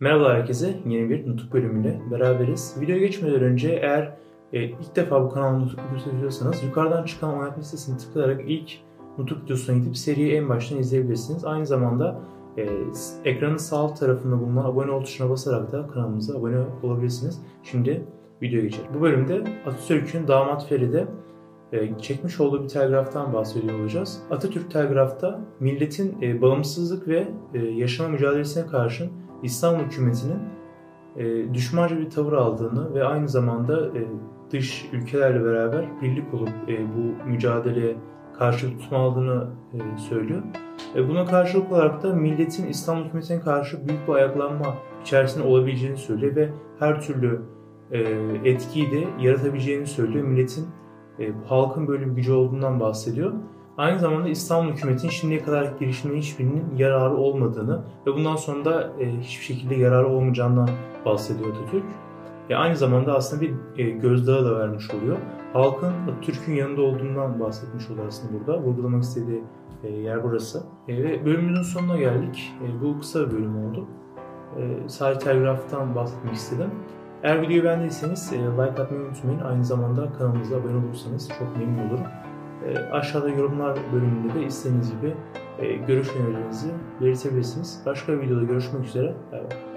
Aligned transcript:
Merhaba 0.00 0.34
herkese, 0.34 0.76
yeni 0.86 1.10
bir 1.10 1.28
Nutuk 1.28 1.52
bölümüyle 1.52 2.00
beraberiz. 2.10 2.76
Videoya 2.80 3.00
geçmeden 3.00 3.42
önce 3.42 3.68
eğer 3.82 4.16
e, 4.52 4.62
ilk 4.62 4.96
defa 4.96 5.24
bu 5.24 5.28
kanalda 5.28 5.58
Nutuk 5.58 5.80
videosu 5.88 6.10
izliyorsanız 6.10 6.62
yukarıdan 6.62 7.04
çıkan 7.04 7.38
oynatma 7.38 7.58
listesini 7.58 7.98
tıklayarak 7.98 8.40
ilk 8.46 8.70
Nutuk 9.18 9.44
videosuna 9.44 9.76
gidip 9.76 9.96
seriyi 9.96 10.32
en 10.32 10.48
baştan 10.48 10.78
izleyebilirsiniz. 10.78 11.44
Aynı 11.44 11.66
zamanda 11.66 12.20
e, 12.56 12.68
ekranın 13.24 13.56
sağ 13.56 13.78
alt 13.78 14.00
tarafında 14.00 14.40
bulunan 14.40 14.64
abone 14.64 14.90
ol 14.90 15.04
tuşuna 15.04 15.30
basarak 15.30 15.72
da 15.72 15.86
kanalımıza 15.86 16.38
abone 16.38 16.56
olabilirsiniz. 16.82 17.42
Şimdi 17.62 18.04
videoya 18.42 18.64
geçelim. 18.64 18.90
Bu 18.94 19.00
bölümde 19.00 19.44
Atatürk'ün 19.66 20.28
damat 20.28 20.66
Feride 20.68 21.06
e, 21.72 21.98
çekmiş 21.98 22.40
olduğu 22.40 22.62
bir 22.62 22.68
telgraftan 22.68 23.32
bahsediyor 23.32 23.80
olacağız. 23.80 24.22
Atatürk 24.30 24.70
telgrafta 24.70 25.40
milletin 25.60 26.16
e, 26.22 26.42
bağımsızlık 26.42 27.08
ve 27.08 27.28
e, 27.54 27.58
yaşama 27.58 28.08
mücadelesine 28.08 28.66
karşın 28.66 29.10
İslam 29.42 29.76
hükümetinin 29.76 30.38
e, 31.16 31.54
düşmanca 31.54 31.98
bir 31.98 32.10
tavır 32.10 32.32
aldığını 32.32 32.94
ve 32.94 33.04
aynı 33.04 33.28
zamanda 33.28 33.86
e, 33.86 34.06
dış 34.50 34.88
ülkelerle 34.92 35.44
beraber 35.44 36.02
birlik 36.02 36.34
olup 36.34 36.48
e, 36.68 36.86
bu 36.94 37.28
mücadeleye 37.28 37.96
karşı 38.38 38.78
tutma 38.78 38.98
aldığını 38.98 39.46
e, 39.74 39.98
söylüyor. 39.98 40.42
E, 40.96 41.08
buna 41.08 41.24
karşılık 41.24 41.72
olarak 41.72 42.02
da 42.02 42.14
milletin 42.14 42.66
İslam 42.66 43.04
hükümetine 43.04 43.40
karşı 43.40 43.88
büyük 43.88 44.08
bir 44.08 44.12
ayaklanma 44.12 44.74
içerisinde 45.02 45.44
olabileceğini 45.44 45.96
söylüyor 45.96 46.36
ve 46.36 46.50
her 46.78 47.00
türlü 47.00 47.42
e, 47.92 47.98
etkiyi 48.44 48.90
de 48.92 49.04
yaratabileceğini 49.20 49.86
söylüyor. 49.86 50.24
Milletin 50.24 50.66
e, 51.18 51.32
halkın 51.46 51.88
böyle 51.88 52.06
bir 52.06 52.12
gücü 52.12 52.32
olduğundan 52.32 52.80
bahsediyor. 52.80 53.32
Aynı 53.80 53.98
zamanda 53.98 54.28
İstanbul 54.28 54.72
hükümetinin 54.72 55.10
şimdiye 55.10 55.42
kadar 55.42 55.64
girişiminin 55.80 56.18
hiçbirinin 56.18 56.76
yararı 56.76 57.16
olmadığını 57.16 57.80
ve 58.06 58.14
bundan 58.14 58.36
sonra 58.36 58.64
da 58.64 58.92
e, 59.00 59.20
hiçbir 59.20 59.44
şekilde 59.44 59.74
yararı 59.74 60.08
olmayacağından 60.08 60.68
bahsediyor 61.04 61.50
Atatürk. 61.50 61.84
E, 62.50 62.56
aynı 62.56 62.76
zamanda 62.76 63.14
aslında 63.14 63.42
bir 63.42 63.54
e, 63.76 63.90
gözdağı 63.90 64.44
da 64.44 64.58
vermiş 64.58 64.90
oluyor. 64.90 65.16
Halkın 65.52 65.92
Atatürk'ün 66.08 66.54
yanında 66.54 66.82
olduğundan 66.82 67.40
bahsetmiş 67.40 67.90
oluyor 67.90 68.06
aslında 68.06 68.32
burada. 68.32 68.62
Vurgulamak 68.62 69.02
istediği 69.02 69.44
e, 69.84 69.88
yer 69.88 70.24
burası. 70.24 70.62
Ve 70.88 71.24
bölümümüzün 71.24 71.62
sonuna 71.62 71.96
geldik. 71.96 72.52
Bu 72.82 72.98
kısa 72.98 73.26
bir 73.26 73.32
bölüm 73.32 73.64
oldu. 73.64 73.86
Sadece 74.86 75.20
telgraftan 75.20 75.94
bahsetmek 75.94 76.34
istedim. 76.34 76.70
Eğer 77.22 77.42
videoyu 77.42 77.64
beğendiyseniz 77.64 78.32
like 78.32 78.82
atmayı 78.82 79.02
unutmayın. 79.02 79.40
Aynı 79.40 79.64
zamanda 79.64 80.12
kanalımıza 80.18 80.56
abone 80.56 80.86
olursanız 80.86 81.28
çok 81.28 81.56
memnun 81.56 81.88
olurum. 81.88 82.06
E, 82.66 82.78
aşağıda 82.78 83.28
yorumlar 83.28 83.78
bölümünde 83.92 84.34
de 84.34 84.46
istediğiniz 84.46 84.90
gibi 84.90 85.14
e, 85.58 85.76
görüş 85.76 86.08
önerilerinizi 86.16 86.70
belirtebilirsiniz. 87.00 87.82
Başka 87.86 88.12
bir 88.12 88.20
videoda 88.20 88.44
görüşmek 88.44 88.86
üzere. 88.86 89.14
Bay 89.32 89.40
bay. 89.40 89.60